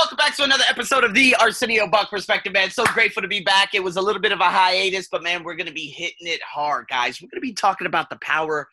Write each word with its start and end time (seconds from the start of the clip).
welcome 0.00 0.16
back 0.16 0.34
to 0.34 0.42
another 0.42 0.64
episode 0.66 1.04
of 1.04 1.12
the 1.12 1.36
Arsenio 1.36 1.86
Buck 1.86 2.08
Perspective, 2.08 2.54
man. 2.54 2.70
So 2.70 2.84
grateful 2.84 3.20
to 3.20 3.28
be 3.28 3.40
back. 3.40 3.74
It 3.74 3.84
was 3.84 3.96
a 3.96 4.00
little 4.00 4.22
bit 4.22 4.32
of 4.32 4.40
a 4.40 4.48
hiatus, 4.48 5.08
but 5.08 5.22
man, 5.22 5.44
we're 5.44 5.56
going 5.56 5.66
to 5.66 5.74
be 5.74 5.88
hitting 5.88 6.26
it 6.26 6.40
hard, 6.42 6.86
guys. 6.88 7.20
We're 7.20 7.28
going 7.28 7.42
to 7.42 7.46
be 7.46 7.52
talking 7.52 7.86
about 7.86 8.08
the 8.08 8.16
power 8.22 8.66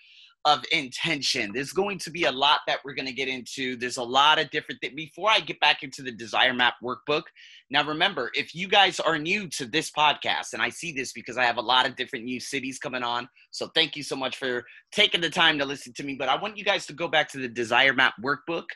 of 0.46 0.64
intention. 0.72 1.52
There's 1.54 1.74
going 1.74 2.00
to 2.00 2.12
be 2.12 2.24
a 2.24 2.32
lot 2.32 2.62
that 2.68 2.80
we're 2.86 2.94
going 2.94 3.10
to 3.10 3.14
get 3.14 3.28
into. 3.28 3.76
There's 3.76 3.98
a 3.98 4.04
lot 4.04 4.40
of 4.40 4.50
different 4.52 4.80
things. 4.80 4.94
Before 4.96 5.30
I 5.30 5.42
get 5.42 5.60
back 5.60 5.84
into 5.84 6.02
the 6.02 6.14
Desire 6.14 6.54
Map 6.54 6.76
workbook, 6.82 7.24
now 7.70 7.84
remember, 7.84 8.32
if 8.34 8.56
you 8.56 8.70
guys 8.70 9.02
are 9.02 9.18
new 9.18 9.50
to 9.50 9.66
this 9.66 9.92
podcast, 9.92 10.54
and 10.54 10.62
I 10.62 10.70
see 10.70 10.94
this 10.94 11.12
because 11.12 11.38
I 11.38 11.44
have 11.44 11.58
a 11.58 11.62
lot 11.62 11.86
of 11.86 11.98
different 11.98 12.24
new 12.24 12.40
cities 12.40 12.80
coming 12.80 13.04
on, 13.04 13.28
so 13.52 13.68
thank 13.76 13.98
you 13.98 14.04
so 14.04 14.16
much 14.16 14.38
for 14.38 14.64
taking 14.94 15.20
the 15.20 15.30
time 15.30 15.60
to 15.60 15.66
listen 15.66 15.92
to 15.96 16.04
me. 16.04 16.16
But 16.18 16.30
I 16.30 16.38
want 16.38 16.56
you 16.56 16.64
guys 16.64 16.86
to 16.86 16.94
go 16.94 17.10
back 17.10 17.30
to 17.32 17.38
the 17.38 17.50
Desire 17.50 17.94
Map 17.94 18.14
workbook 18.24 18.68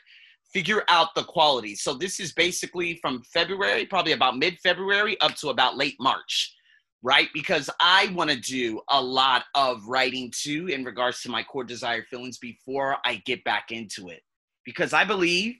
figure 0.52 0.82
out 0.88 1.14
the 1.14 1.24
quality. 1.24 1.74
So 1.74 1.94
this 1.94 2.20
is 2.20 2.32
basically 2.32 2.98
from 3.00 3.22
February, 3.32 3.86
probably 3.86 4.12
about 4.12 4.36
mid 4.36 4.58
February 4.62 5.20
up 5.20 5.34
to 5.36 5.48
about 5.48 5.76
late 5.76 5.96
March, 5.98 6.54
right? 7.02 7.28
Because 7.32 7.70
I 7.80 8.12
want 8.14 8.30
to 8.30 8.38
do 8.38 8.80
a 8.90 9.00
lot 9.00 9.44
of 9.54 9.86
writing 9.86 10.32
too 10.34 10.68
in 10.68 10.84
regards 10.84 11.22
to 11.22 11.30
my 11.30 11.42
core 11.42 11.64
desire 11.64 12.04
feelings 12.04 12.38
before 12.38 12.96
I 13.04 13.22
get 13.24 13.42
back 13.44 13.70
into 13.70 14.08
it. 14.08 14.20
Because 14.64 14.92
I 14.92 15.04
believe 15.04 15.56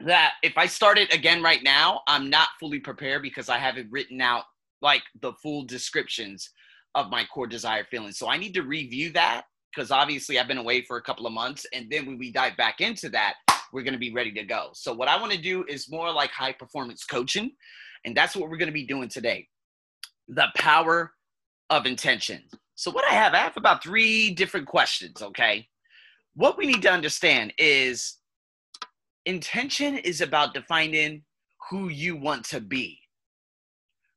that 0.00 0.34
if 0.42 0.56
I 0.56 0.66
start 0.66 0.98
it 0.98 1.14
again 1.14 1.42
right 1.42 1.62
now, 1.62 2.00
I'm 2.08 2.30
not 2.30 2.48
fully 2.58 2.80
prepared 2.80 3.22
because 3.22 3.48
I 3.48 3.58
haven't 3.58 3.90
written 3.90 4.20
out 4.20 4.44
like 4.82 5.02
the 5.20 5.32
full 5.42 5.64
descriptions 5.64 6.50
of 6.94 7.10
my 7.10 7.24
core 7.32 7.46
desire 7.46 7.84
feelings. 7.84 8.18
So 8.18 8.28
I 8.28 8.38
need 8.38 8.54
to 8.54 8.62
review 8.62 9.12
that 9.12 9.42
because 9.72 9.90
obviously 9.90 10.38
I've 10.38 10.48
been 10.48 10.58
away 10.58 10.82
for 10.82 10.96
a 10.96 11.02
couple 11.02 11.26
of 11.26 11.32
months. 11.32 11.66
And 11.72 11.88
then 11.90 12.06
when 12.06 12.18
we 12.18 12.32
dive 12.32 12.56
back 12.56 12.80
into 12.80 13.08
that, 13.10 13.34
we're 13.72 13.82
going 13.82 13.94
to 13.94 13.98
be 13.98 14.12
ready 14.12 14.32
to 14.32 14.44
go. 14.44 14.70
So, 14.72 14.92
what 14.92 15.08
I 15.08 15.20
want 15.20 15.32
to 15.32 15.38
do 15.38 15.64
is 15.68 15.90
more 15.90 16.12
like 16.12 16.30
high 16.30 16.52
performance 16.52 17.04
coaching. 17.04 17.52
And 18.04 18.16
that's 18.16 18.34
what 18.34 18.48
we're 18.48 18.56
going 18.56 18.68
to 18.68 18.72
be 18.72 18.86
doing 18.86 19.08
today 19.08 19.48
the 20.28 20.46
power 20.56 21.12
of 21.70 21.86
intention. 21.86 22.42
So, 22.74 22.90
what 22.90 23.04
I 23.04 23.14
have, 23.14 23.34
I 23.34 23.38
have 23.38 23.56
about 23.56 23.82
three 23.82 24.30
different 24.30 24.66
questions, 24.66 25.22
okay? 25.22 25.66
What 26.34 26.56
we 26.56 26.66
need 26.66 26.82
to 26.82 26.92
understand 26.92 27.52
is 27.58 28.16
intention 29.26 29.98
is 29.98 30.20
about 30.20 30.54
defining 30.54 31.22
who 31.68 31.88
you 31.88 32.16
want 32.16 32.44
to 32.46 32.60
be, 32.60 32.98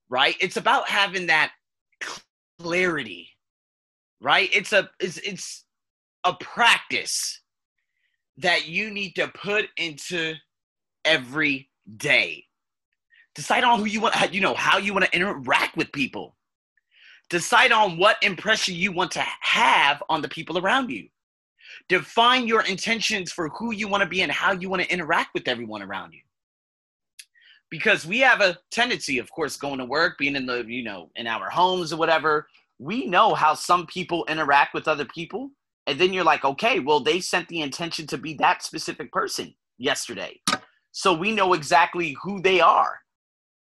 right? 0.09 0.35
It's 0.39 0.57
about 0.57 0.87
having 0.87 1.27
that 1.27 1.51
clarity, 2.59 3.29
right? 4.21 4.49
It's 4.53 4.71
a, 4.71 4.89
it's, 4.99 5.17
it's, 5.17 5.65
a 6.23 6.33
practice 6.35 7.41
that 8.37 8.67
you 8.67 8.91
need 8.91 9.13
to 9.15 9.27
put 9.29 9.65
into 9.77 10.33
every 11.05 11.69
day. 11.97 12.45
Decide 13.35 13.63
on 13.63 13.79
who 13.79 13.85
you 13.85 14.01
want, 14.01 14.33
you 14.33 14.41
know, 14.41 14.53
how 14.53 14.77
you 14.77 14.93
want 14.93 15.05
to 15.05 15.15
interact 15.15 15.75
with 15.75 15.91
people. 15.91 16.35
Decide 17.29 17.71
on 17.71 17.97
what 17.97 18.21
impression 18.21 18.75
you 18.75 18.91
want 18.91 19.11
to 19.11 19.25
have 19.41 20.03
on 20.09 20.21
the 20.21 20.29
people 20.29 20.57
around 20.57 20.91
you. 20.91 21.07
Define 21.89 22.47
your 22.47 22.61
intentions 22.61 23.31
for 23.31 23.49
who 23.49 23.73
you 23.73 23.87
want 23.87 24.03
to 24.03 24.09
be 24.09 24.21
and 24.21 24.31
how 24.31 24.51
you 24.51 24.69
want 24.69 24.83
to 24.83 24.91
interact 24.91 25.33
with 25.33 25.47
everyone 25.47 25.81
around 25.81 26.13
you. 26.13 26.21
Because 27.71 28.05
we 28.05 28.19
have 28.19 28.41
a 28.41 28.57
tendency, 28.69 29.17
of 29.17 29.31
course, 29.31 29.57
going 29.57 29.79
to 29.79 29.85
work, 29.85 30.19
being 30.19 30.35
in 30.35 30.45
the, 30.45 30.63
you 30.67 30.83
know, 30.83 31.09
in 31.15 31.25
our 31.25 31.49
homes 31.49 31.91
or 31.91 31.97
whatever, 31.97 32.47
we 32.77 33.07
know 33.07 33.33
how 33.33 33.55
some 33.55 33.87
people 33.87 34.25
interact 34.25 34.75
with 34.75 34.87
other 34.87 35.05
people 35.05 35.49
and 35.87 35.99
then 35.99 36.13
you're 36.13 36.23
like, 36.23 36.45
okay, 36.45 36.79
well, 36.79 36.99
they 36.99 37.19
sent 37.19 37.47
the 37.47 37.61
intention 37.61 38.07
to 38.07 38.17
be 38.17 38.33
that 38.35 38.63
specific 38.63 39.11
person 39.11 39.53
yesterday. 39.77 40.39
So 40.91 41.13
we 41.13 41.31
know 41.31 41.53
exactly 41.53 42.15
who 42.23 42.41
they 42.41 42.61
are, 42.61 42.99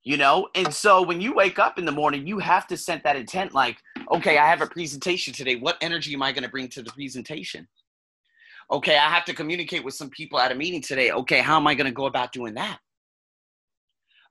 you 0.04 0.18
know? 0.18 0.48
And 0.56 0.74
so 0.74 1.02
when 1.02 1.22
you 1.22 1.34
wake 1.34 1.60
up 1.60 1.78
in 1.78 1.86
the 1.86 1.92
morning, 1.92 2.26
you 2.26 2.40
have 2.40 2.66
to 2.68 2.78
set 2.78 3.04
that 3.04 3.16
intent 3.16 3.54
like, 3.54 3.78
okay, 4.12 4.38
I 4.38 4.48
have 4.48 4.62
a 4.62 4.68
presentation 4.68 5.34
today. 5.34 5.56
What 5.58 5.78
energy 5.82 6.14
am 6.14 6.24
I 6.24 6.32
going 6.32 6.44
to 6.44 6.50
bring 6.50 6.70
to 6.70 6.82
the 6.82 6.92
presentation? 6.92 7.68
Okay, 8.72 8.98
I 8.98 9.10
have 9.10 9.26
to 9.26 9.34
communicate 9.34 9.84
with 9.84 9.94
some 9.94 10.10
people 10.10 10.40
at 10.40 10.52
a 10.52 10.56
meeting 10.56 10.82
today. 10.82 11.12
Okay, 11.12 11.40
how 11.40 11.58
am 11.58 11.68
I 11.68 11.76
going 11.76 11.86
to 11.86 11.94
go 11.94 12.06
about 12.06 12.32
doing 12.34 12.54
that? 12.56 12.80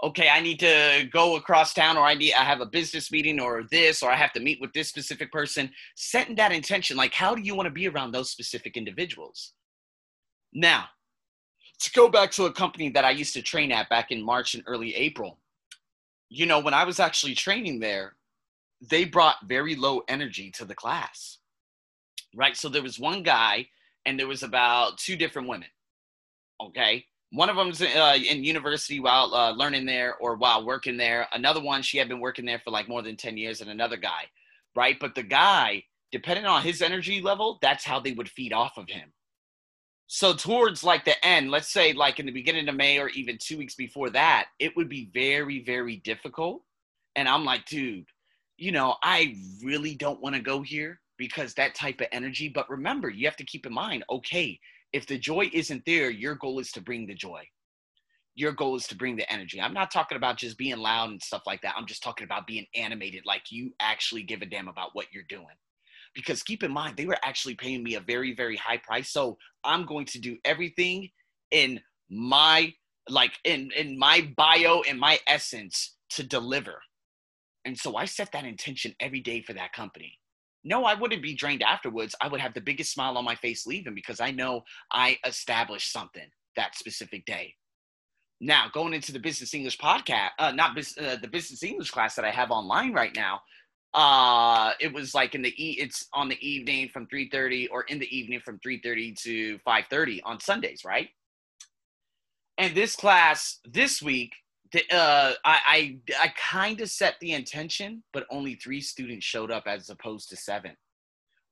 Okay, 0.02 0.28
I 0.28 0.40
need 0.40 0.60
to 0.60 1.08
go 1.10 1.36
across 1.36 1.72
town 1.72 1.96
or 1.96 2.04
I 2.04 2.14
need 2.14 2.34
I 2.34 2.44
have 2.44 2.60
a 2.60 2.66
business 2.66 3.10
meeting 3.10 3.40
or 3.40 3.64
this 3.70 4.02
or 4.02 4.10
I 4.10 4.16
have 4.16 4.32
to 4.34 4.40
meet 4.40 4.60
with 4.60 4.72
this 4.72 4.88
specific 4.88 5.32
person, 5.32 5.70
setting 5.94 6.36
that 6.36 6.52
intention 6.52 6.96
like 6.96 7.14
how 7.14 7.34
do 7.34 7.42
you 7.42 7.54
want 7.54 7.66
to 7.66 7.72
be 7.72 7.88
around 7.88 8.12
those 8.12 8.30
specific 8.30 8.76
individuals? 8.76 9.52
Now, 10.52 10.86
to 11.80 11.92
go 11.92 12.08
back 12.08 12.30
to 12.32 12.44
a 12.44 12.52
company 12.52 12.88
that 12.90 13.04
I 13.04 13.10
used 13.10 13.34
to 13.34 13.42
train 13.42 13.72
at 13.72 13.88
back 13.88 14.10
in 14.10 14.22
March 14.22 14.54
and 14.54 14.62
early 14.66 14.94
April. 14.94 15.38
You 16.28 16.46
know, 16.46 16.58
when 16.58 16.74
I 16.74 16.84
was 16.84 16.98
actually 16.98 17.34
training 17.34 17.80
there, 17.80 18.16
they 18.80 19.04
brought 19.04 19.36
very 19.46 19.76
low 19.76 20.02
energy 20.08 20.50
to 20.52 20.64
the 20.64 20.74
class. 20.74 21.38
Right? 22.34 22.56
So 22.56 22.68
there 22.68 22.82
was 22.82 22.98
one 22.98 23.22
guy 23.22 23.68
and 24.04 24.18
there 24.18 24.26
was 24.26 24.42
about 24.42 24.98
two 24.98 25.16
different 25.16 25.48
women. 25.48 25.68
Okay? 26.60 27.06
One 27.32 27.50
of 27.50 27.56
them's 27.56 27.82
uh, 27.82 28.16
in 28.16 28.44
university 28.44 29.00
while 29.00 29.34
uh, 29.34 29.50
learning 29.52 29.86
there 29.86 30.16
or 30.16 30.36
while 30.36 30.64
working 30.64 30.96
there. 30.96 31.26
Another 31.32 31.60
one, 31.60 31.82
she 31.82 31.98
had 31.98 32.08
been 32.08 32.20
working 32.20 32.46
there 32.46 32.60
for 32.64 32.70
like 32.70 32.88
more 32.88 33.02
than 33.02 33.16
10 33.16 33.36
years, 33.36 33.60
and 33.60 33.70
another 33.70 33.96
guy, 33.96 34.24
right? 34.76 34.96
But 35.00 35.14
the 35.14 35.24
guy, 35.24 35.82
depending 36.12 36.46
on 36.46 36.62
his 36.62 36.82
energy 36.82 37.20
level, 37.20 37.58
that's 37.60 37.84
how 37.84 37.98
they 37.98 38.12
would 38.12 38.28
feed 38.28 38.52
off 38.52 38.76
of 38.76 38.88
him. 38.88 39.12
So, 40.08 40.34
towards 40.34 40.84
like 40.84 41.04
the 41.04 41.24
end, 41.26 41.50
let's 41.50 41.72
say 41.72 41.92
like 41.92 42.20
in 42.20 42.26
the 42.26 42.32
beginning 42.32 42.68
of 42.68 42.76
May 42.76 43.00
or 43.00 43.08
even 43.10 43.38
two 43.40 43.58
weeks 43.58 43.74
before 43.74 44.10
that, 44.10 44.46
it 44.60 44.76
would 44.76 44.88
be 44.88 45.10
very, 45.12 45.64
very 45.64 45.96
difficult. 45.96 46.62
And 47.16 47.28
I'm 47.28 47.44
like, 47.44 47.64
dude, 47.66 48.06
you 48.56 48.70
know, 48.70 48.96
I 49.02 49.34
really 49.64 49.96
don't 49.96 50.20
want 50.20 50.36
to 50.36 50.40
go 50.40 50.62
here 50.62 51.00
because 51.18 51.54
that 51.54 51.74
type 51.74 52.00
of 52.00 52.06
energy. 52.12 52.48
But 52.48 52.70
remember, 52.70 53.10
you 53.10 53.26
have 53.26 53.36
to 53.36 53.44
keep 53.44 53.66
in 53.66 53.72
mind, 53.72 54.04
okay, 54.10 54.60
if 54.92 55.06
the 55.06 55.18
joy 55.18 55.50
isn't 55.52 55.84
there, 55.86 56.10
your 56.10 56.34
goal 56.34 56.58
is 56.58 56.72
to 56.72 56.80
bring 56.80 57.06
the 57.06 57.14
joy. 57.14 57.42
Your 58.34 58.52
goal 58.52 58.76
is 58.76 58.86
to 58.88 58.96
bring 58.96 59.16
the 59.16 59.30
energy. 59.32 59.60
I'm 59.60 59.72
not 59.72 59.90
talking 59.90 60.16
about 60.16 60.36
just 60.36 60.58
being 60.58 60.76
loud 60.76 61.10
and 61.10 61.22
stuff 61.22 61.42
like 61.46 61.62
that. 61.62 61.74
I'm 61.76 61.86
just 61.86 62.02
talking 62.02 62.24
about 62.24 62.46
being 62.46 62.66
animated, 62.74 63.24
like 63.24 63.50
you 63.50 63.72
actually 63.80 64.22
give 64.22 64.42
a 64.42 64.46
damn 64.46 64.68
about 64.68 64.90
what 64.92 65.06
you're 65.12 65.24
doing. 65.28 65.46
Because 66.14 66.42
keep 66.42 66.62
in 66.62 66.70
mind, 66.70 66.96
they 66.96 67.06
were 67.06 67.18
actually 67.24 67.54
paying 67.54 67.82
me 67.82 67.94
a 67.94 68.00
very, 68.00 68.34
very 68.34 68.56
high 68.56 68.78
price. 68.78 69.10
So 69.10 69.38
I'm 69.64 69.86
going 69.86 70.06
to 70.06 70.18
do 70.18 70.36
everything 70.44 71.10
in 71.50 71.80
my 72.10 72.72
like 73.08 73.32
in 73.44 73.70
in 73.76 73.98
my 73.98 74.32
bio 74.36 74.82
and 74.82 74.98
my 74.98 75.18
essence 75.26 75.96
to 76.10 76.22
deliver. 76.22 76.82
And 77.64 77.76
so 77.76 77.96
I 77.96 78.04
set 78.04 78.32
that 78.32 78.44
intention 78.44 78.94
every 79.00 79.20
day 79.20 79.42
for 79.42 79.52
that 79.54 79.72
company 79.72 80.18
no, 80.66 80.84
I 80.84 80.94
wouldn't 80.94 81.22
be 81.22 81.34
drained 81.34 81.62
afterwards. 81.62 82.16
I 82.20 82.26
would 82.26 82.40
have 82.40 82.52
the 82.52 82.60
biggest 82.60 82.92
smile 82.92 83.16
on 83.16 83.24
my 83.24 83.36
face 83.36 83.66
leaving 83.66 83.94
because 83.94 84.20
I 84.20 84.32
know 84.32 84.62
I 84.92 85.16
established 85.24 85.92
something 85.92 86.28
that 86.56 86.74
specific 86.74 87.24
day. 87.24 87.54
Now, 88.40 88.66
going 88.72 88.92
into 88.92 89.12
the 89.12 89.20
business 89.20 89.54
English 89.54 89.78
podcast, 89.78 90.30
uh, 90.40 90.50
not 90.50 90.76
uh, 90.76 91.16
the 91.22 91.28
business 91.30 91.62
English 91.62 91.92
class 91.92 92.16
that 92.16 92.24
I 92.24 92.32
have 92.32 92.50
online 92.50 92.92
right 92.92 93.14
now, 93.14 93.40
uh, 93.94 94.72
it 94.80 94.92
was 94.92 95.14
like 95.14 95.36
in 95.36 95.42
the 95.42 95.54
e- 95.56 95.78
it's 95.80 96.08
on 96.12 96.28
the 96.28 96.46
evening 96.46 96.88
from 96.88 97.06
3:30 97.06 97.68
or 97.70 97.84
in 97.84 98.00
the 98.00 98.16
evening 98.16 98.40
from 98.44 98.58
3:30 98.58 99.14
to 99.22 99.58
5:30 99.60 100.20
on 100.24 100.40
Sundays, 100.40 100.82
right? 100.84 101.08
And 102.58 102.74
this 102.74 102.96
class 102.96 103.60
this 103.64 104.02
week 104.02 104.32
uh, 104.92 105.32
I 105.44 105.58
I, 105.66 105.98
I 106.20 106.32
kind 106.38 106.80
of 106.80 106.90
set 106.90 107.16
the 107.20 107.32
intention, 107.32 108.02
but 108.12 108.26
only 108.30 108.54
three 108.54 108.80
students 108.80 109.24
showed 109.24 109.50
up 109.50 109.64
as 109.66 109.90
opposed 109.90 110.28
to 110.30 110.36
seven, 110.36 110.76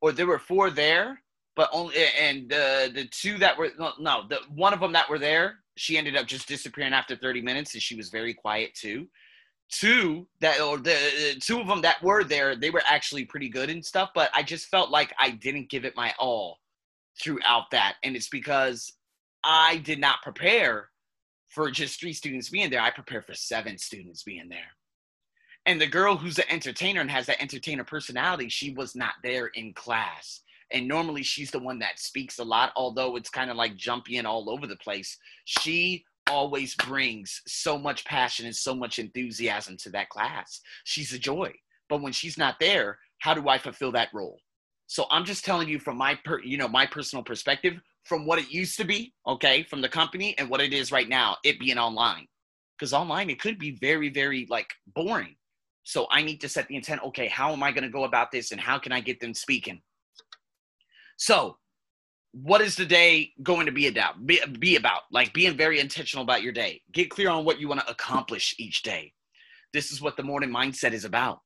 or 0.00 0.12
there 0.12 0.26
were 0.26 0.38
four 0.38 0.70
there, 0.70 1.20
but 1.56 1.68
only 1.72 1.94
and 2.20 2.48
the 2.48 2.90
the 2.94 3.06
two 3.06 3.38
that 3.38 3.56
were 3.56 3.70
no 3.78 4.22
the 4.28 4.40
one 4.54 4.72
of 4.72 4.80
them 4.80 4.92
that 4.92 5.08
were 5.08 5.18
there, 5.18 5.60
she 5.76 5.96
ended 5.98 6.16
up 6.16 6.26
just 6.26 6.48
disappearing 6.48 6.92
after 6.92 7.16
30 7.16 7.42
minutes, 7.42 7.74
and 7.74 7.82
she 7.82 7.96
was 7.96 8.10
very 8.10 8.34
quiet 8.34 8.74
too. 8.74 9.06
Two 9.70 10.26
that 10.40 10.60
or 10.60 10.78
the 10.78 11.36
two 11.40 11.60
of 11.60 11.66
them 11.66 11.80
that 11.82 12.02
were 12.02 12.24
there, 12.24 12.54
they 12.56 12.70
were 12.70 12.82
actually 12.86 13.24
pretty 13.24 13.48
good 13.48 13.70
and 13.70 13.84
stuff, 13.84 14.10
but 14.14 14.30
I 14.34 14.42
just 14.42 14.66
felt 14.66 14.90
like 14.90 15.14
I 15.18 15.30
didn't 15.30 15.70
give 15.70 15.84
it 15.84 15.96
my 15.96 16.12
all 16.18 16.58
throughout 17.20 17.70
that, 17.70 17.94
and 18.02 18.16
it's 18.16 18.28
because 18.28 18.92
I 19.44 19.78
did 19.78 20.00
not 20.00 20.22
prepare 20.22 20.90
for 21.54 21.70
just 21.70 22.00
three 22.00 22.12
students 22.12 22.50
being 22.50 22.68
there, 22.68 22.80
I 22.80 22.90
prepare 22.90 23.22
for 23.22 23.34
seven 23.34 23.78
students 23.78 24.24
being 24.24 24.48
there. 24.48 24.72
And 25.66 25.80
the 25.80 25.86
girl 25.86 26.16
who's 26.16 26.38
an 26.38 26.44
entertainer 26.50 27.00
and 27.00 27.10
has 27.10 27.26
that 27.26 27.40
entertainer 27.40 27.84
personality, 27.84 28.48
she 28.48 28.74
was 28.74 28.94
not 28.94 29.14
there 29.22 29.46
in 29.46 29.72
class. 29.72 30.40
And 30.72 30.88
normally 30.88 31.22
she's 31.22 31.50
the 31.50 31.58
one 31.58 31.78
that 31.78 31.98
speaks 32.00 32.38
a 32.38 32.44
lot, 32.44 32.72
although 32.76 33.16
it's 33.16 33.30
kind 33.30 33.50
of 33.50 33.56
like 33.56 33.76
jumping 33.76 34.26
all 34.26 34.50
over 34.50 34.66
the 34.66 34.76
place. 34.76 35.16
She 35.44 36.04
always 36.28 36.74
brings 36.74 37.40
so 37.46 37.78
much 37.78 38.04
passion 38.04 38.46
and 38.46 38.56
so 38.56 38.74
much 38.74 38.98
enthusiasm 38.98 39.76
to 39.78 39.90
that 39.90 40.08
class. 40.08 40.60
She's 40.84 41.12
a 41.12 41.18
joy. 41.18 41.52
But 41.88 42.02
when 42.02 42.12
she's 42.12 42.36
not 42.36 42.56
there, 42.60 42.98
how 43.18 43.34
do 43.34 43.48
I 43.48 43.58
fulfill 43.58 43.92
that 43.92 44.08
role? 44.12 44.40
So 44.86 45.06
I'm 45.10 45.24
just 45.24 45.44
telling 45.44 45.68
you 45.68 45.78
from 45.78 45.96
my 45.96 46.18
per, 46.24 46.40
you 46.42 46.58
know 46.58 46.68
my 46.68 46.86
personal 46.86 47.22
perspective 47.22 47.80
from 48.04 48.26
what 48.26 48.38
it 48.38 48.50
used 48.50 48.76
to 48.76 48.84
be, 48.84 49.12
okay, 49.26 49.62
from 49.62 49.80
the 49.80 49.88
company 49.88 50.36
and 50.38 50.48
what 50.48 50.60
it 50.60 50.72
is 50.72 50.92
right 50.92 51.08
now, 51.08 51.36
it 51.44 51.58
being 51.58 51.78
online. 51.78 52.26
Because 52.78 52.92
online, 52.92 53.30
it 53.30 53.40
could 53.40 53.58
be 53.58 53.72
very, 53.80 54.08
very 54.10 54.46
like 54.50 54.72
boring. 54.94 55.36
So 55.84 56.06
I 56.10 56.22
need 56.22 56.40
to 56.42 56.48
set 56.48 56.68
the 56.68 56.76
intent. 56.76 57.02
Okay, 57.04 57.28
how 57.28 57.52
am 57.52 57.62
I 57.62 57.72
going 57.72 57.84
to 57.84 57.90
go 57.90 58.04
about 58.04 58.30
this 58.30 58.52
and 58.52 58.60
how 58.60 58.78
can 58.78 58.92
I 58.92 59.00
get 59.00 59.20
them 59.20 59.34
speaking? 59.34 59.80
So, 61.16 61.56
what 62.32 62.60
is 62.60 62.74
the 62.74 62.84
day 62.84 63.32
going 63.42 63.66
to 63.66 63.72
be 63.72 63.86
about? 63.86 64.26
Be, 64.26 64.40
be 64.58 64.76
about 64.76 65.02
like 65.12 65.32
being 65.32 65.56
very 65.56 65.78
intentional 65.78 66.24
about 66.24 66.42
your 66.42 66.52
day. 66.52 66.82
Get 66.92 67.10
clear 67.10 67.30
on 67.30 67.44
what 67.44 67.60
you 67.60 67.68
want 67.68 67.80
to 67.80 67.90
accomplish 67.90 68.56
each 68.58 68.82
day. 68.82 69.12
This 69.72 69.92
is 69.92 70.00
what 70.00 70.16
the 70.16 70.24
morning 70.24 70.50
mindset 70.50 70.92
is 70.92 71.04
about 71.04 71.40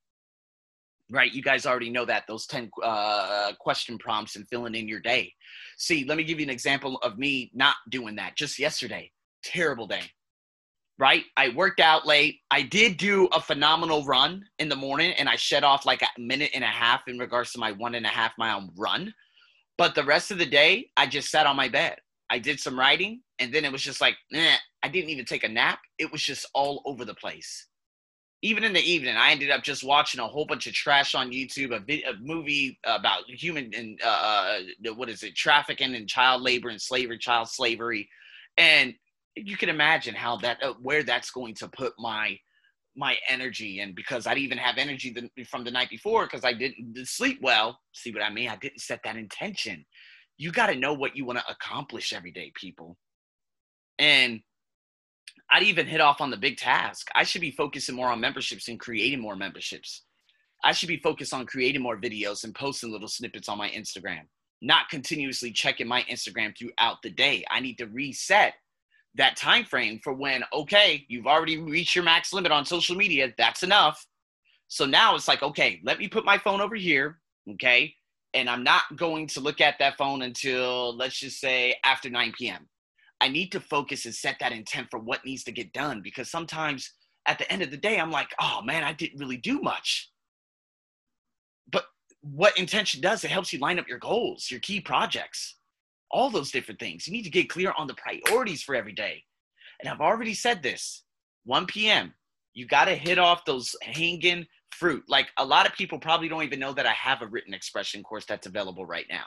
right? 1.10 1.32
You 1.32 1.42
guys 1.42 1.66
already 1.66 1.90
know 1.90 2.04
that 2.04 2.24
those 2.28 2.46
10 2.46 2.70
uh, 2.82 3.52
question 3.58 3.98
prompts 3.98 4.36
and 4.36 4.48
filling 4.48 4.74
in 4.74 4.88
your 4.88 5.00
day. 5.00 5.32
See, 5.78 6.04
let 6.04 6.18
me 6.18 6.24
give 6.24 6.38
you 6.38 6.44
an 6.44 6.50
example 6.50 6.98
of 6.98 7.18
me 7.18 7.50
not 7.54 7.76
doing 7.88 8.16
that 8.16 8.36
just 8.36 8.58
yesterday. 8.58 9.10
Terrible 9.42 9.86
day, 9.86 10.02
right? 10.98 11.24
I 11.36 11.50
worked 11.50 11.80
out 11.80 12.06
late. 12.06 12.40
I 12.50 12.62
did 12.62 12.96
do 12.96 13.26
a 13.32 13.40
phenomenal 13.40 14.04
run 14.04 14.44
in 14.58 14.68
the 14.68 14.76
morning 14.76 15.12
and 15.18 15.28
I 15.28 15.36
shed 15.36 15.64
off 15.64 15.86
like 15.86 16.02
a 16.02 16.20
minute 16.20 16.50
and 16.54 16.64
a 16.64 16.68
half 16.68 17.02
in 17.08 17.18
regards 17.18 17.52
to 17.52 17.58
my 17.58 17.72
one 17.72 17.94
and 17.94 18.06
a 18.06 18.10
half 18.10 18.32
mile 18.38 18.68
run. 18.76 19.14
But 19.78 19.94
the 19.94 20.04
rest 20.04 20.30
of 20.30 20.38
the 20.38 20.46
day, 20.46 20.90
I 20.96 21.06
just 21.06 21.30
sat 21.30 21.46
on 21.46 21.56
my 21.56 21.68
bed. 21.68 21.98
I 22.30 22.38
did 22.38 22.60
some 22.60 22.78
writing 22.78 23.22
and 23.38 23.54
then 23.54 23.64
it 23.64 23.72
was 23.72 23.82
just 23.82 24.00
like, 24.00 24.16
eh, 24.34 24.56
I 24.82 24.88
didn't 24.88 25.10
even 25.10 25.24
take 25.24 25.44
a 25.44 25.48
nap. 25.48 25.78
It 25.98 26.12
was 26.12 26.22
just 26.22 26.46
all 26.52 26.82
over 26.84 27.04
the 27.04 27.14
place 27.14 27.68
even 28.42 28.62
in 28.62 28.72
the 28.72 28.80
evening, 28.80 29.16
I 29.16 29.32
ended 29.32 29.50
up 29.50 29.62
just 29.62 29.82
watching 29.82 30.20
a 30.20 30.26
whole 30.26 30.46
bunch 30.46 30.66
of 30.66 30.72
trash 30.72 31.14
on 31.14 31.32
YouTube, 31.32 31.72
a, 31.72 32.02
a 32.08 32.14
movie 32.20 32.78
about 32.84 33.24
human 33.28 33.72
and 33.74 34.00
uh, 34.04 34.60
uh 34.86 34.94
what 34.94 35.08
is 35.08 35.22
it, 35.22 35.34
trafficking 35.34 35.94
and 35.94 36.08
child 36.08 36.42
labor 36.42 36.68
and 36.68 36.80
slavery, 36.80 37.18
child 37.18 37.48
slavery, 37.48 38.08
and 38.56 38.94
you 39.34 39.56
can 39.56 39.68
imagine 39.68 40.14
how 40.14 40.36
that 40.38 40.62
uh, 40.62 40.74
where 40.80 41.02
that's 41.02 41.30
going 41.30 41.54
to 41.54 41.68
put 41.68 41.94
my 41.98 42.38
my 42.96 43.16
energy 43.28 43.80
and 43.80 43.94
because 43.94 44.26
I 44.26 44.34
didn't 44.34 44.46
even 44.46 44.58
have 44.58 44.76
energy 44.76 45.12
the, 45.12 45.44
from 45.44 45.64
the 45.64 45.70
night 45.70 45.88
before 45.88 46.26
because 46.26 46.44
I 46.44 46.52
didn't 46.52 46.96
sleep 47.06 47.38
well. 47.42 47.78
See 47.92 48.12
what 48.12 48.24
I 48.24 48.30
mean? 48.30 48.48
I 48.48 48.56
didn't 48.56 48.80
set 48.80 49.00
that 49.04 49.16
intention. 49.16 49.84
You 50.36 50.50
got 50.50 50.66
to 50.66 50.74
know 50.74 50.94
what 50.94 51.16
you 51.16 51.24
want 51.24 51.38
to 51.38 51.50
accomplish 51.50 52.12
every 52.12 52.32
day, 52.32 52.52
people. 52.54 52.96
And 53.98 54.40
I'd 55.50 55.62
even 55.62 55.86
hit 55.86 56.00
off 56.00 56.20
on 56.20 56.30
the 56.30 56.36
big 56.36 56.56
task. 56.56 57.08
I 57.14 57.24
should 57.24 57.40
be 57.40 57.50
focusing 57.50 57.94
more 57.94 58.08
on 58.08 58.20
memberships 58.20 58.68
and 58.68 58.78
creating 58.78 59.20
more 59.20 59.36
memberships. 59.36 60.02
I 60.64 60.72
should 60.72 60.88
be 60.88 60.98
focused 60.98 61.32
on 61.32 61.46
creating 61.46 61.82
more 61.82 61.96
videos 61.96 62.44
and 62.44 62.54
posting 62.54 62.90
little 62.90 63.08
snippets 63.08 63.48
on 63.48 63.58
my 63.58 63.68
Instagram, 63.70 64.22
not 64.60 64.88
continuously 64.88 65.52
checking 65.52 65.86
my 65.86 66.02
Instagram 66.02 66.56
throughout 66.56 67.02
the 67.02 67.10
day. 67.10 67.44
I 67.50 67.60
need 67.60 67.78
to 67.78 67.86
reset 67.86 68.54
that 69.14 69.36
time 69.36 69.64
frame 69.64 70.00
for 70.02 70.12
when 70.12 70.44
okay, 70.52 71.04
you've 71.08 71.26
already 71.26 71.58
reached 71.58 71.94
your 71.94 72.04
max 72.04 72.32
limit 72.32 72.52
on 72.52 72.64
social 72.64 72.96
media, 72.96 73.32
that's 73.38 73.62
enough. 73.62 74.06
So 74.68 74.84
now 74.84 75.14
it's 75.14 75.28
like, 75.28 75.42
okay, 75.42 75.80
let 75.82 75.98
me 75.98 76.08
put 76.08 76.24
my 76.24 76.38
phone 76.38 76.60
over 76.60 76.74
here, 76.74 77.18
okay? 77.52 77.94
And 78.34 78.50
I'm 78.50 78.62
not 78.62 78.82
going 78.96 79.26
to 79.28 79.40
look 79.40 79.60
at 79.60 79.78
that 79.78 79.96
phone 79.96 80.22
until 80.22 80.94
let's 80.96 81.18
just 81.18 81.40
say 81.40 81.76
after 81.84 82.10
9 82.10 82.32
p.m. 82.36 82.68
I 83.20 83.28
need 83.28 83.50
to 83.52 83.60
focus 83.60 84.04
and 84.04 84.14
set 84.14 84.36
that 84.40 84.52
intent 84.52 84.88
for 84.90 84.98
what 84.98 85.24
needs 85.24 85.44
to 85.44 85.52
get 85.52 85.72
done 85.72 86.02
because 86.02 86.30
sometimes 86.30 86.92
at 87.26 87.38
the 87.38 87.50
end 87.52 87.62
of 87.62 87.70
the 87.70 87.76
day, 87.76 87.98
I'm 87.98 88.10
like, 88.10 88.34
oh 88.40 88.62
man, 88.64 88.84
I 88.84 88.92
didn't 88.92 89.18
really 89.18 89.36
do 89.36 89.60
much. 89.60 90.10
But 91.70 91.84
what 92.20 92.58
intention 92.58 93.00
does, 93.00 93.24
it 93.24 93.30
helps 93.30 93.52
you 93.52 93.58
line 93.58 93.78
up 93.78 93.88
your 93.88 93.98
goals, 93.98 94.50
your 94.50 94.60
key 94.60 94.80
projects, 94.80 95.56
all 96.10 96.30
those 96.30 96.50
different 96.50 96.80
things. 96.80 97.06
You 97.06 97.12
need 97.12 97.24
to 97.24 97.30
get 97.30 97.50
clear 97.50 97.72
on 97.76 97.86
the 97.86 97.94
priorities 97.94 98.62
for 98.62 98.74
every 98.74 98.94
day. 98.94 99.24
And 99.80 99.88
I've 99.88 100.00
already 100.00 100.34
said 100.34 100.62
this 100.62 101.04
1 101.44 101.66
p.m., 101.66 102.14
you 102.54 102.66
got 102.66 102.86
to 102.86 102.94
hit 102.94 103.18
off 103.18 103.44
those 103.44 103.76
hanging 103.82 104.46
fruit. 104.70 105.04
Like 105.08 105.28
a 105.36 105.44
lot 105.44 105.66
of 105.66 105.74
people 105.74 105.98
probably 105.98 106.28
don't 106.28 106.42
even 106.42 106.58
know 106.58 106.72
that 106.72 106.86
I 106.86 106.92
have 106.92 107.22
a 107.22 107.26
written 107.26 107.54
expression 107.54 108.02
course 108.02 108.24
that's 108.24 108.46
available 108.46 108.86
right 108.86 109.06
now. 109.08 109.26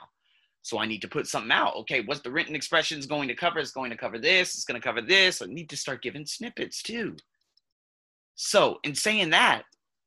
So 0.62 0.78
I 0.78 0.86
need 0.86 1.02
to 1.02 1.08
put 1.08 1.26
something 1.26 1.50
out. 1.50 1.74
Okay, 1.76 2.02
what's 2.02 2.20
the 2.20 2.30
written 2.30 2.54
expressions 2.54 3.06
going 3.06 3.28
to 3.28 3.34
cover? 3.34 3.58
It's 3.58 3.72
going 3.72 3.90
to 3.90 3.96
cover 3.96 4.18
this. 4.18 4.54
It's 4.54 4.64
going 4.64 4.80
to 4.80 4.84
cover 4.86 5.02
this. 5.02 5.42
I 5.42 5.46
need 5.46 5.68
to 5.70 5.76
start 5.76 6.02
giving 6.02 6.24
snippets 6.24 6.82
too. 6.82 7.16
So, 8.36 8.78
in 8.84 8.94
saying 8.94 9.30
that, 9.30 9.62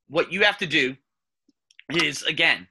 what 0.07 0.31
you 0.31 0.43
have 0.43 0.57
to 0.59 0.65
do 0.65 0.95
is 1.93 2.23
again, 2.23 2.67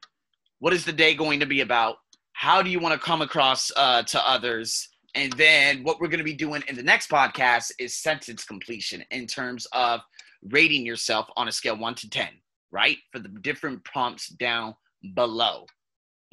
what 0.59 0.73
is 0.73 0.85
the 0.85 0.93
day 0.93 1.15
going 1.15 1.41
to 1.41 1.47
be 1.47 1.61
about? 1.61 1.97
How 2.33 2.63
do 2.63 2.71
you 2.71 2.81
want 2.81 2.99
to 2.99 3.07
come 3.07 3.23
across 3.23 3.71
uh, 3.77 4.03
to 4.03 4.29
others? 4.29 4.89
And 5.15 5.33
then 5.35 5.85
what 5.85 6.01
we're 6.01 6.09
going 6.09 6.19
to 6.19 6.25
be 6.25 6.35
doing 6.35 6.65
in 6.67 6.75
the 6.75 6.83
next 6.83 7.09
podcast 7.09 7.71
is 7.79 7.97
sentence 7.97 8.45
completion 8.45 9.05
in 9.11 9.27
terms 9.27 9.67
of 9.73 10.01
rating 10.43 10.85
yourself 10.85 11.29
on 11.37 11.49
a 11.49 11.53
scale 11.53 11.77
one 11.77 11.95
to 11.97 12.11
10, 12.11 12.29
right? 12.73 12.97
For 13.13 13.21
the 13.21 13.29
different 13.29 13.85
prompts 13.85 14.29
down 14.29 14.75
below. 15.15 15.67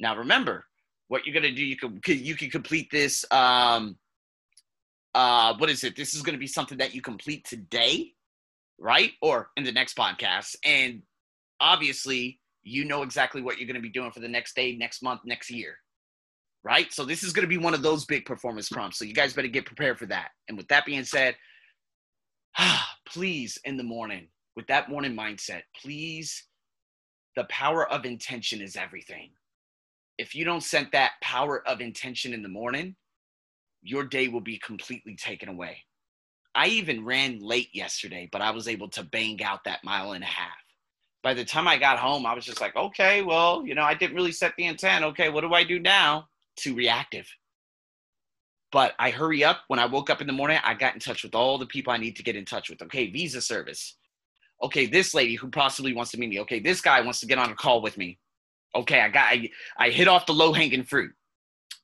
Now, 0.00 0.16
remember, 0.16 0.64
what 1.12 1.26
you're 1.26 1.34
gonna 1.34 1.54
do, 1.54 1.62
you 1.62 1.76
can 1.76 2.00
you 2.06 2.34
can 2.34 2.48
complete 2.48 2.90
this. 2.90 3.22
Um, 3.30 3.98
uh, 5.14 5.54
what 5.58 5.68
is 5.68 5.84
it? 5.84 5.94
This 5.94 6.14
is 6.14 6.22
gonna 6.22 6.38
be 6.38 6.46
something 6.46 6.78
that 6.78 6.94
you 6.94 7.02
complete 7.02 7.44
today, 7.44 8.12
right? 8.78 9.12
Or 9.20 9.50
in 9.58 9.64
the 9.64 9.72
next 9.72 9.94
podcast, 9.94 10.56
and 10.64 11.02
obviously 11.60 12.40
you 12.62 12.86
know 12.86 13.02
exactly 13.02 13.42
what 13.42 13.58
you're 13.58 13.66
gonna 13.66 13.78
be 13.78 13.90
doing 13.90 14.10
for 14.10 14.20
the 14.20 14.28
next 14.28 14.56
day, 14.56 14.74
next 14.74 15.02
month, 15.02 15.20
next 15.26 15.50
year, 15.50 15.76
right? 16.64 16.90
So 16.90 17.04
this 17.04 17.22
is 17.22 17.34
gonna 17.34 17.46
be 17.46 17.58
one 17.58 17.74
of 17.74 17.82
those 17.82 18.06
big 18.06 18.24
performance 18.24 18.70
prompts. 18.70 18.98
So 18.98 19.04
you 19.04 19.12
guys 19.12 19.34
better 19.34 19.48
get 19.48 19.66
prepared 19.66 19.98
for 19.98 20.06
that. 20.06 20.30
And 20.48 20.56
with 20.56 20.68
that 20.68 20.86
being 20.86 21.04
said, 21.04 21.36
please 23.06 23.58
in 23.66 23.76
the 23.76 23.84
morning 23.84 24.28
with 24.56 24.66
that 24.68 24.88
morning 24.88 25.14
mindset, 25.14 25.64
please. 25.78 26.42
The 27.36 27.44
power 27.44 27.86
of 27.90 28.06
intention 28.06 28.62
is 28.62 28.76
everything 28.76 29.30
if 30.22 30.36
you 30.36 30.44
don't 30.44 30.62
set 30.62 30.92
that 30.92 31.12
power 31.20 31.66
of 31.66 31.80
intention 31.80 32.32
in 32.32 32.42
the 32.42 32.48
morning, 32.48 32.94
your 33.82 34.04
day 34.04 34.28
will 34.28 34.40
be 34.40 34.56
completely 34.58 35.16
taken 35.16 35.48
away. 35.48 35.78
I 36.54 36.68
even 36.68 37.04
ran 37.04 37.40
late 37.40 37.70
yesterday, 37.74 38.28
but 38.30 38.40
I 38.40 38.52
was 38.52 38.68
able 38.68 38.88
to 38.90 39.02
bang 39.02 39.42
out 39.42 39.64
that 39.64 39.82
mile 39.82 40.12
and 40.12 40.22
a 40.22 40.28
half. 40.28 40.56
By 41.24 41.34
the 41.34 41.44
time 41.44 41.66
I 41.66 41.76
got 41.76 41.98
home, 41.98 42.24
I 42.24 42.34
was 42.34 42.44
just 42.44 42.60
like, 42.60 42.76
okay, 42.76 43.22
well, 43.22 43.66
you 43.66 43.74
know, 43.74 43.82
I 43.82 43.94
didn't 43.94 44.14
really 44.14 44.30
set 44.30 44.52
the 44.56 44.66
intent. 44.66 45.04
Okay, 45.06 45.28
what 45.28 45.40
do 45.40 45.54
I 45.54 45.64
do 45.64 45.80
now? 45.80 46.28
Too 46.54 46.76
reactive. 46.76 47.26
But 48.70 48.92
I 49.00 49.10
hurry 49.10 49.42
up. 49.42 49.62
When 49.66 49.80
I 49.80 49.86
woke 49.86 50.08
up 50.08 50.20
in 50.20 50.28
the 50.28 50.32
morning, 50.32 50.60
I 50.62 50.74
got 50.74 50.94
in 50.94 51.00
touch 51.00 51.24
with 51.24 51.34
all 51.34 51.58
the 51.58 51.66
people 51.66 51.92
I 51.92 51.96
need 51.96 52.14
to 52.16 52.22
get 52.22 52.36
in 52.36 52.44
touch 52.44 52.70
with. 52.70 52.80
Okay, 52.82 53.10
visa 53.10 53.40
service. 53.40 53.96
Okay, 54.62 54.86
this 54.86 55.14
lady 55.14 55.34
who 55.34 55.50
possibly 55.50 55.92
wants 55.94 56.12
to 56.12 56.18
meet 56.18 56.30
me. 56.30 56.40
Okay, 56.40 56.60
this 56.60 56.80
guy 56.80 57.00
wants 57.00 57.18
to 57.20 57.26
get 57.26 57.38
on 57.38 57.50
a 57.50 57.56
call 57.56 57.82
with 57.82 57.98
me 57.98 58.18
okay, 58.74 59.00
I 59.00 59.08
got 59.08 59.32
I, 59.32 59.50
I 59.78 59.90
hit 59.90 60.08
off 60.08 60.26
the 60.26 60.32
low 60.32 60.52
hanging 60.52 60.84
fruit. 60.84 61.12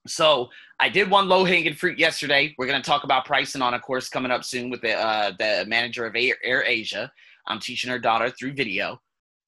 So 0.06 0.48
I 0.80 0.88
did 0.88 1.10
one 1.10 1.28
low 1.28 1.44
hanging 1.44 1.74
fruit 1.74 1.98
yesterday. 1.98 2.54
We're 2.56 2.66
going 2.66 2.80
to 2.80 2.88
talk 2.88 3.04
about 3.04 3.24
pricing 3.24 3.62
on 3.62 3.74
a 3.74 3.80
course 3.80 4.08
coming 4.08 4.30
up 4.30 4.44
soon 4.44 4.70
with 4.70 4.80
the 4.80 4.94
uh, 4.94 5.32
the 5.38 5.64
manager 5.66 6.06
of 6.06 6.14
Air, 6.16 6.36
Air 6.42 6.64
Asia. 6.64 7.10
I'm 7.46 7.60
teaching 7.60 7.90
her 7.90 7.98
daughter 7.98 8.30
through 8.30 8.54
video. 8.54 9.00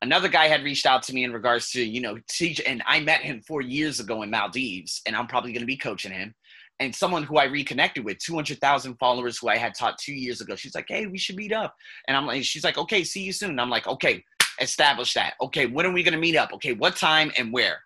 Another 0.02 0.28
guy 0.28 0.49
had 0.49 0.64
reached 0.64 0.87
out 0.87 1.02
to 1.04 1.14
me 1.14 1.25
in 1.25 1.32
regards 1.32 1.70
to 1.73 1.85
you 1.85 2.00
know 2.00 2.18
teach, 2.28 2.61
and 2.66 2.82
I 2.87 3.00
met 3.00 3.20
him 3.20 3.42
four 3.47 3.62
years 3.62 4.00
ago 4.00 4.23
in 4.23 4.30
Maldives, 4.30 5.02
and 5.06 5.14
I'm 5.14 5.26
probably 5.26 5.52
going 5.52 5.62
to 5.62 5.66
be 5.66 5.76
coaching 5.76 6.12
him. 6.12 6.35
And 6.80 6.94
someone 6.94 7.25
who 7.25 7.37
I 7.37 7.44
reconnected 7.44 8.06
with, 8.06 8.18
200,000 8.20 8.94
followers 8.94 9.37
who 9.37 9.49
I 9.49 9.59
had 9.59 9.75
taught 9.75 9.99
two 9.99 10.14
years 10.14 10.40
ago. 10.40 10.56
She's 10.56 10.75
like, 10.75 10.87
hey, 10.88 11.04
we 11.04 11.18
should 11.18 11.37
meet 11.37 11.52
up. 11.52 11.75
And 12.09 12.16
I'm 12.16 12.26
like, 12.26 12.42
she's 12.42 12.64
like, 12.64 12.78
okay, 12.78 13.04
see 13.04 13.23
you 13.23 13.35
soon. 13.35 13.50
And 13.50 13.61
I'm 13.61 13.68
like, 13.68 13.87
okay, 13.87 14.25
establish 14.61 15.14
that. 15.14 15.35
Okay, 15.40 15.67
when 15.67 15.87
are 15.87 15.93
we 15.93 16.02
going 16.02 16.14
to 16.14 16.21
meet 16.21 16.37
up? 16.37 16.52
Okay, 16.55 16.73
what 16.73 16.97
time 16.97 17.33
and 17.37 17.52
where? 17.52 17.81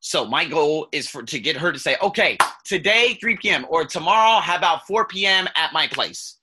So 0.00 0.24
my 0.24 0.44
goal 0.44 0.88
is 0.92 1.08
for 1.08 1.22
to 1.22 1.38
get 1.38 1.56
her 1.56 1.72
to 1.72 1.78
say, 1.78 1.96
okay, 2.02 2.36
today 2.64 3.16
3 3.20 3.36
p.m. 3.36 3.66
or 3.68 3.84
tomorrow, 3.84 4.40
how 4.40 4.56
about 4.56 4.86
4 4.86 5.06
p.m. 5.06 5.46
at 5.56 5.72
my 5.72 5.86
place? 5.86 6.38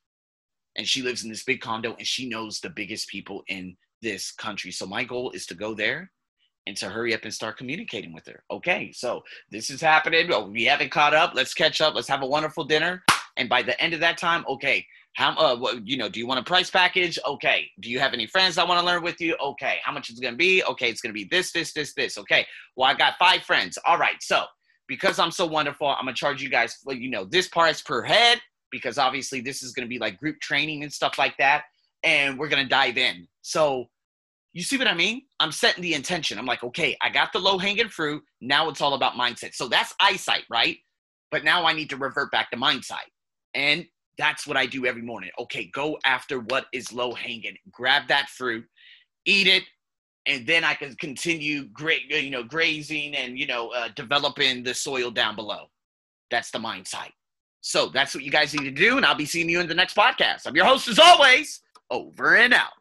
And 0.77 0.87
she 0.87 1.01
lives 1.01 1.23
in 1.23 1.29
this 1.29 1.43
big 1.43 1.59
condo 1.59 1.93
and 1.95 2.07
she 2.07 2.29
knows 2.29 2.59
the 2.59 2.69
biggest 2.69 3.09
people 3.09 3.43
in 3.49 3.75
this 4.01 4.31
country. 4.31 4.71
So 4.71 4.85
my 4.85 5.03
goal 5.03 5.31
is 5.31 5.45
to 5.47 5.55
go 5.55 5.73
there 5.73 6.09
and 6.67 6.77
to 6.77 6.87
hurry 6.87 7.13
up 7.13 7.23
and 7.23 7.33
start 7.33 7.57
communicating 7.57 8.13
with 8.13 8.25
her. 8.27 8.43
Okay, 8.49 8.93
so 8.93 9.23
this 9.51 9.69
is 9.69 9.81
happening. 9.81 10.31
Oh, 10.31 10.47
we 10.47 10.63
haven't 10.63 10.91
caught 10.91 11.13
up. 11.13 11.33
Let's 11.35 11.53
catch 11.53 11.81
up. 11.81 11.95
Let's 11.95 12.07
have 12.07 12.21
a 12.21 12.27
wonderful 12.27 12.63
dinner. 12.63 13.03
And 13.39 13.49
by 13.49 13.63
the 13.63 13.79
end 13.81 13.95
of 13.95 14.01
that 14.01 14.17
time, 14.17 14.45
okay, 14.47 14.85
how 15.13 15.35
uh, 15.35 15.55
what, 15.57 15.87
you 15.87 15.97
know? 15.97 16.07
Do 16.07 16.19
you 16.19 16.27
want 16.27 16.39
a 16.39 16.43
price 16.43 16.69
package? 16.69 17.17
Okay. 17.25 17.69
Do 17.79 17.89
you 17.89 17.99
have 17.99 18.13
any 18.13 18.27
friends 18.27 18.55
that 18.55 18.67
want 18.67 18.79
to 18.79 18.85
learn 18.85 19.01
with 19.01 19.19
you? 19.19 19.35
Okay. 19.41 19.79
How 19.83 19.91
much 19.91 20.09
is 20.09 20.19
it 20.19 20.21
gonna 20.21 20.37
be? 20.37 20.63
Okay, 20.63 20.89
it's 20.89 21.01
gonna 21.01 21.13
be 21.13 21.23
this, 21.23 21.51
this, 21.51 21.73
this, 21.73 21.93
this. 21.93 22.17
Okay. 22.17 22.45
Well, 22.75 22.89
I 22.89 22.93
got 22.93 23.15
five 23.17 23.41
friends. 23.43 23.77
All 23.85 23.97
right. 23.97 24.21
So 24.21 24.43
because 24.87 25.17
I'm 25.17 25.31
so 25.31 25.45
wonderful, 25.45 25.87
I'm 25.87 26.05
gonna 26.05 26.13
charge 26.13 26.41
you 26.41 26.49
guys. 26.49 26.77
You 26.87 27.09
know, 27.09 27.25
this 27.25 27.47
price 27.47 27.81
per 27.81 28.03
head 28.03 28.39
because 28.71 28.97
obviously 28.97 29.41
this 29.41 29.63
is 29.63 29.71
gonna 29.71 29.87
be 29.87 29.99
like 29.99 30.19
group 30.19 30.39
training 30.41 30.83
and 30.83 30.93
stuff 30.93 31.17
like 31.17 31.35
that, 31.37 31.63
and 32.03 32.37
we're 32.37 32.49
gonna 32.49 32.67
dive 32.67 32.97
in. 32.97 33.27
So 33.41 33.87
you 34.53 34.63
see 34.63 34.77
what 34.77 34.87
I 34.87 34.93
mean? 34.93 35.23
I'm 35.39 35.51
setting 35.51 35.81
the 35.81 35.93
intention. 35.93 36.37
I'm 36.37 36.45
like, 36.45 36.63
okay, 36.63 36.95
I 37.01 37.09
got 37.09 37.33
the 37.33 37.39
low 37.39 37.57
hanging 37.57 37.89
fruit. 37.89 38.23
Now 38.41 38.69
it's 38.69 38.81
all 38.81 38.93
about 38.93 39.13
mindset. 39.13 39.53
So 39.53 39.67
that's 39.67 39.93
eyesight, 39.99 40.43
right? 40.49 40.77
But 41.31 41.43
now 41.43 41.65
I 41.65 41.73
need 41.73 41.89
to 41.91 41.97
revert 41.97 42.31
back 42.31 42.49
to 42.51 42.57
mindset. 42.57 43.05
And 43.53 43.85
that's 44.17 44.45
what 44.45 44.57
I 44.57 44.65
do 44.65 44.85
every 44.85 45.01
morning. 45.01 45.29
Okay, 45.39 45.69
go 45.73 45.97
after 46.05 46.41
what 46.41 46.65
is 46.73 46.93
low 46.93 47.13
hanging. 47.13 47.55
Grab 47.71 48.07
that 48.09 48.29
fruit, 48.29 48.65
eat 49.25 49.47
it, 49.47 49.63
and 50.25 50.45
then 50.45 50.63
I 50.63 50.73
can 50.73 50.95
continue 50.95 51.65
great, 51.69 52.11
you 52.11 52.29
know, 52.29 52.43
grazing 52.43 53.15
and 53.15 53.39
you 53.39 53.47
know, 53.47 53.69
uh, 53.69 53.89
developing 53.95 54.63
the 54.63 54.73
soil 54.73 55.09
down 55.09 55.35
below. 55.35 55.67
That's 56.29 56.51
the 56.51 56.59
mindset. 56.59 57.09
So 57.61 57.87
that's 57.87 58.13
what 58.15 58.23
you 58.23 58.31
guys 58.31 58.53
need 58.53 58.65
to 58.65 58.71
do, 58.71 58.97
and 58.97 59.05
I'll 59.05 59.15
be 59.15 59.25
seeing 59.25 59.49
you 59.49 59.59
in 59.59 59.67
the 59.67 59.73
next 59.73 59.95
podcast. 59.95 60.45
I'm 60.45 60.55
your 60.55 60.65
host 60.65 60.87
as 60.87 60.99
always. 60.99 61.61
Over 61.91 62.35
and 62.35 62.53
out. 62.53 62.78